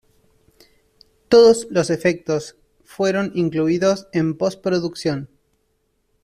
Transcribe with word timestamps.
Todos 1.27 1.67
los 1.69 1.91
efectos 1.91 2.55
fueron 2.83 3.33
incluidos 3.35 4.07
en 4.13 4.35
posproducción. 4.35 5.29